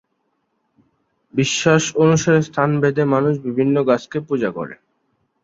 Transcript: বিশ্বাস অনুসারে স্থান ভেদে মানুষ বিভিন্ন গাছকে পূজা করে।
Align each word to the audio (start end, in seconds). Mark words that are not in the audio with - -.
বিশ্বাস 1.33 1.83
অনুসারে 2.03 2.39
স্থান 2.43 2.69
ভেদে 2.81 3.03
মানুষ 3.13 3.33
বিভিন্ন 3.47 3.75
গাছকে 3.89 4.17
পূজা 4.27 4.49
করে। 4.57 4.75